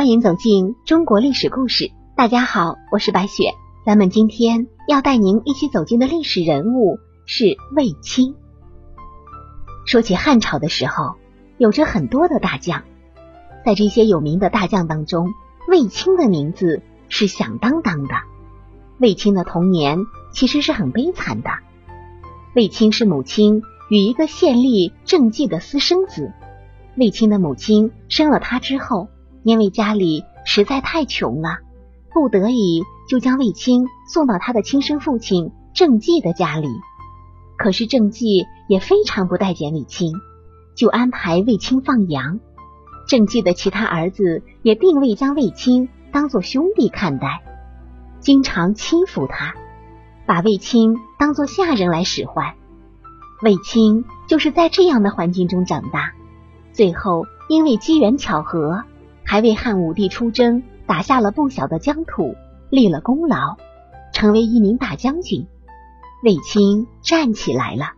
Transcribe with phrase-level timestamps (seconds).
[0.00, 1.90] 欢迎走进中国历史故事。
[2.16, 3.52] 大家好，我是白雪。
[3.84, 8.34] 咱们今天要带您一起走进的历史人物是卫青。
[9.84, 11.16] 说起汉朝的时候，
[11.58, 12.84] 有着很多的大将，
[13.62, 15.28] 在这些有名的大将当中，
[15.68, 16.80] 卫青的名字
[17.10, 18.14] 是响当当的。
[18.98, 19.98] 卫青的童年
[20.32, 21.50] 其实是很悲惨的。
[22.56, 23.60] 卫青是母亲
[23.90, 26.32] 与一个县吏郑季的私生子。
[26.96, 29.10] 卫青的母亲生了他之后，
[29.42, 31.58] 因为家里实在太穷了，
[32.12, 36.68] 不得已就将卫青送到他的亲生父亲郑季的家里。
[37.56, 40.14] 可是郑季也非常不待见卫青，
[40.74, 42.40] 就安排卫青放羊。
[43.06, 47.42] 郑季的其他儿子也并未将卫青当做兄弟看待，
[48.20, 49.54] 经常欺负他，
[50.26, 52.54] 把卫青当做下人来使唤。
[53.42, 56.12] 卫青就是在这样的环境中长大。
[56.72, 58.84] 最后，因为机缘巧合，
[59.30, 62.34] 还为汉武帝出征打下了不小的疆土，
[62.68, 63.58] 立了功劳，
[64.12, 65.46] 成为一名大将军。
[66.24, 67.92] 卫青站起来了，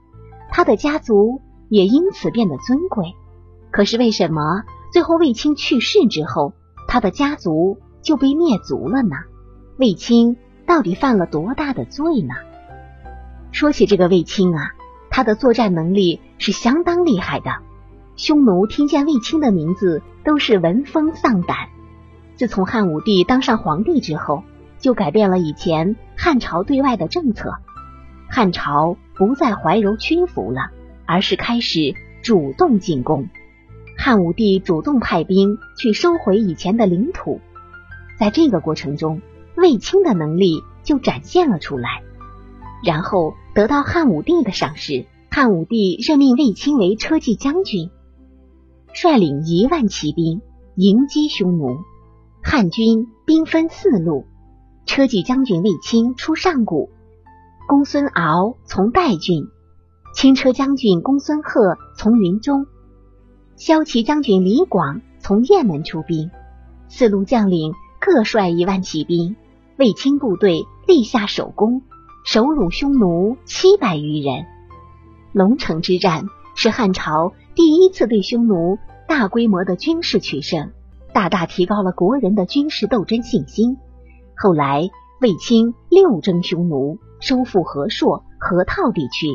[0.50, 3.14] 他的家族也因此变得尊贵。
[3.70, 4.42] 可是为什么
[4.92, 6.53] 最后卫青去世之后，
[6.86, 9.16] 他的家族就被灭族了呢？
[9.78, 12.34] 卫青到底犯了多大的罪呢？
[13.53, 14.72] 说起这个卫青啊，
[15.08, 17.53] 他的作战能力是相当厉害的。
[18.16, 21.69] 匈奴听见卫青的名字，都是闻风丧胆。
[22.37, 24.42] 自从汉武帝当上皇帝之后，
[24.78, 27.55] 就改变了以前汉朝对外的政策。
[28.28, 30.70] 汉朝不再怀柔屈服了，
[31.06, 33.28] 而是开始主动进攻。
[33.98, 37.41] 汉武帝主动派兵去收回以前的领土，
[38.19, 39.20] 在这个过程中，
[39.55, 42.03] 卫青的能力就展现了出来。
[42.84, 47.91] 然后得到汉武帝的赏识，汉武帝任命卫青为车骑将军。
[48.94, 50.42] 率领一万骑兵
[50.76, 51.78] 迎击匈奴，
[52.42, 54.26] 汉军兵分四路，
[54.86, 56.91] 车骑将军卫青出上谷，
[57.66, 59.44] 公孙敖从代郡，
[60.14, 62.66] 轻车将军公孙贺从云中，
[63.56, 66.31] 骁骑将军李广从雁门出兵，
[66.88, 69.36] 四路将领各率一万骑兵，
[69.78, 71.82] 卫青部队立下首功，
[72.25, 74.44] 首虏匈奴七百余人。
[75.32, 77.32] 龙城之战是汉朝。
[77.54, 80.70] 第一次对匈奴大规模的军事取胜，
[81.12, 83.76] 大大提高了国人的军事斗争信心。
[84.34, 84.88] 后来，
[85.20, 89.26] 卫青六征匈奴，收复河朔、河套地区，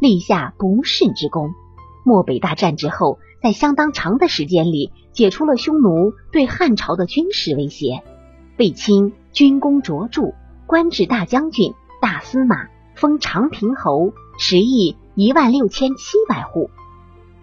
[0.00, 1.50] 立下不世之功。
[2.04, 8.04] 漠北大战之后，在相当长的时间里，解除了匈奴对汉朝的军事威胁。
[8.56, 10.32] 卫青军功卓著，
[10.66, 16.70] 官至大将军、大司马，封长平侯，食邑一万六千七百户。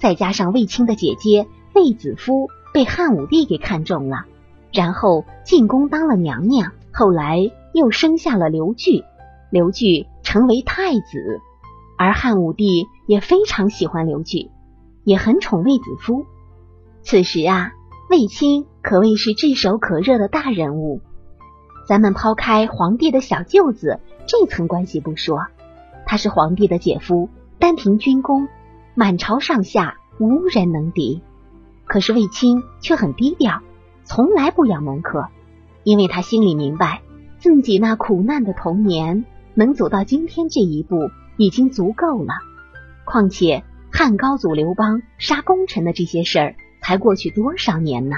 [0.02, 4.26] 再加上卫青的姐姐卫子夫被汉武帝给看中了，
[4.74, 9.04] 然后进宫当了娘娘，后来又生下了刘据，
[9.52, 11.40] 刘据成为太子，
[12.00, 14.50] 而汉武帝也非常喜欢刘据，
[15.04, 16.26] 也很宠卫子夫。
[17.04, 17.74] 此时啊，
[18.10, 21.02] 卫青可谓是炙手可热的大人物。
[21.88, 25.46] 咱们抛开皇帝的小舅子这层关系不说，
[26.08, 27.30] 他是皇帝的姐夫，
[27.60, 28.48] 单凭军功。
[28.94, 31.22] 满朝上下无人能敌，
[31.86, 33.62] 可是卫青却很低调，
[34.04, 35.28] 从来不养门客，
[35.84, 37.02] 因为他心里明白，
[37.40, 42.34] 自己那苦难的童年能走到今天这一步已经足够了。
[43.06, 48.16] 况且汉高祖刘邦杀功臣的这些事儿才过去多少年呢？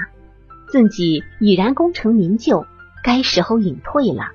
[0.68, 2.66] 自己已然功成名就，
[3.04, 4.32] 该时候隐退了。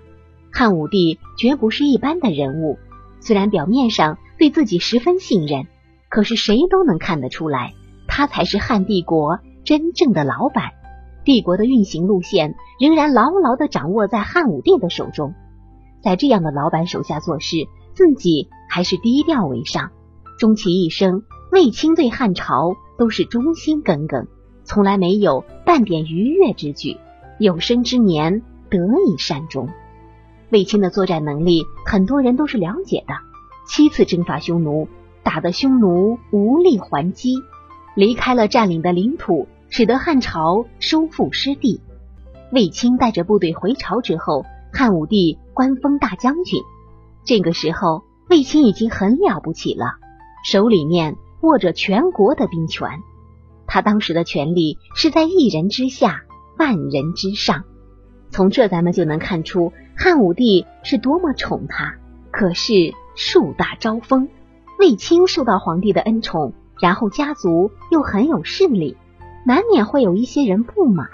[0.52, 2.78] 汉武帝绝不是一般的人物，
[3.20, 5.66] 虽然表面上对自己十分信任。
[6.08, 7.74] 可是谁都能看得出来，
[8.06, 10.72] 他才是汉帝国真正的老板。
[11.24, 15.34] 帝国的运行路线仍然牢牢的掌握在汉武帝的手中。
[16.02, 17.56] 在这样的老板手下做事，
[17.92, 19.90] 自己还是低调为上。
[20.38, 24.28] 终其一生，卫青对汉朝都是忠心耿耿，
[24.64, 26.96] 从来没有半点逾越之举。
[27.38, 29.68] 有生之年得以善终。
[30.50, 33.14] 卫青的作战能力，很多人都是了解的。
[33.68, 34.88] 七次征伐匈奴。
[35.22, 37.34] 打得匈奴无力还击，
[37.94, 41.80] 离开了占领的领土，使得汉朝收复失地。
[42.52, 46.62] 卫青带着部队回朝之后，汉武帝官封大将军。
[47.24, 49.96] 这个时候，卫青已经很了不起了，
[50.44, 52.88] 手里面握着全国的兵权。
[53.66, 56.22] 他当时的权力是在一人之下，
[56.58, 57.64] 万人之上。
[58.30, 61.96] 从这咱们就能看出汉武帝是多么宠他。
[62.30, 64.28] 可是树大招风。
[64.78, 68.96] 卫青受到皇帝的恩宠，然后家族又很有势力，
[69.44, 71.08] 难免会有一些人不满。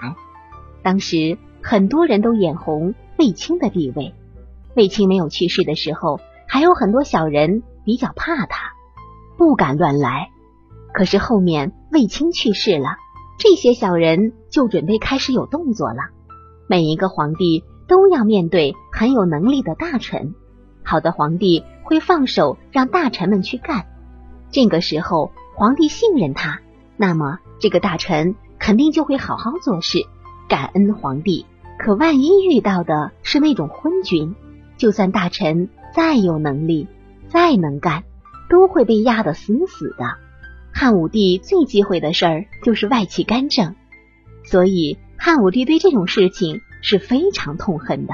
[0.83, 4.13] 当时很多人都眼红卫青的地位。
[4.75, 8.73] 卫青没有去世的时候，还有很多小人比较怕他，
[9.37, 10.29] 不敢乱来。
[10.93, 12.97] 可是后面卫青去世了，
[13.39, 15.97] 这些小人就准备开始有动作了。
[16.69, 20.35] 每一个皇帝都要面对很有能力的大臣，
[20.83, 23.85] 好的皇帝会放手让大臣们去干。
[24.51, 26.59] 这个时候，皇帝信任他，
[26.97, 29.99] 那么这个大臣肯定就会好好做事，
[30.49, 31.45] 感恩皇帝。
[31.79, 34.35] 可万一遇到的是那种昏君，
[34.75, 36.89] 就算大臣再有能力、
[37.29, 38.03] 再能干，
[38.49, 40.17] 都会被压得死死的。
[40.73, 43.75] 汉武帝最忌讳的事儿就是外戚干政，
[44.43, 44.97] 所以。
[45.17, 48.13] 汉武帝对这种事情是非常痛恨的。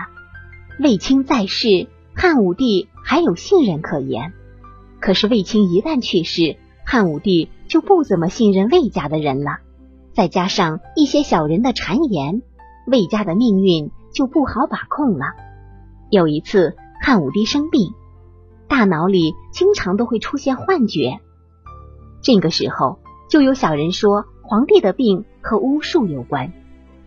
[0.80, 1.88] 卫青在世，
[2.22, 4.32] 汉武帝还有信任可言。
[5.00, 9.58] 可是卫青一旦去世，汉武帝就不怎么信任卫家的人了。
[10.14, 12.44] 再加上一些小人的谗言，
[12.86, 15.34] 卫家的命运就不好把控了。
[16.12, 17.92] 有一次，汉武帝生病，
[18.68, 21.18] 大脑里经常都会出现幻觉。
[22.22, 23.00] 这个时候，
[23.32, 26.54] 就有小人说皇帝的病和巫术有关。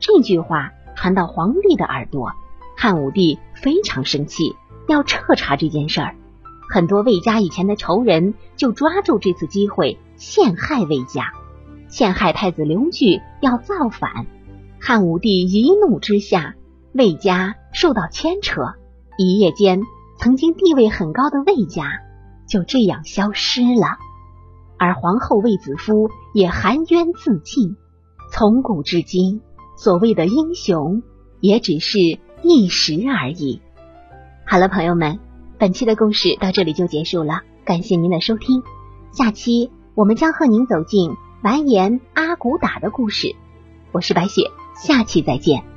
[0.00, 2.32] 这句话传到皇帝的耳朵，
[2.76, 4.56] 汉武帝非常生气，
[4.88, 6.16] 要彻查这件事儿。
[6.70, 11.32] 很多魏家以前的仇人就抓住这次机会陷害魏家，
[11.88, 14.26] 陷害太子刘据要造反。
[14.80, 16.54] 汉武帝一怒之下，
[16.92, 18.62] 魏家受到牵扯，
[19.18, 19.82] 一夜间
[20.18, 22.00] 曾经地位很高的魏家
[22.48, 23.98] 就这样消失了，
[24.78, 27.76] 而皇后卫子夫也含冤自尽。
[28.32, 29.40] 从古至今。
[29.76, 31.02] 所谓的英雄，
[31.40, 31.98] 也只是
[32.44, 33.60] 一时而已。
[34.46, 35.18] 好了，朋友们，
[35.58, 38.62] 本期的故事到这里就结束了，感谢您的收听。
[39.10, 43.34] 下期我们将和您走进完颜阿骨打的故事。
[43.90, 44.42] 我是白雪，
[44.76, 45.73] 下期再见。